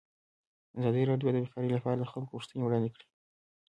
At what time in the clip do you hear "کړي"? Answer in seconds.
2.95-3.05